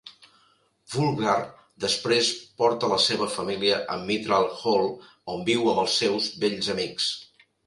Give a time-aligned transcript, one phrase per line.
[0.93, 1.33] Wulfgar
[1.83, 4.91] després porta la seva família a Mithral Hall
[5.37, 7.13] on viu amb els seus vells amics.